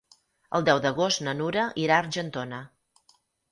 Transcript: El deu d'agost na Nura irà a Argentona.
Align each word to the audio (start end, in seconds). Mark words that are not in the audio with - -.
El 0.59 0.65
deu 0.69 0.81
d'agost 0.85 1.21
na 1.27 1.35
Nura 1.43 1.67
irà 1.83 1.99
a 2.01 2.05
Argentona. 2.07 2.65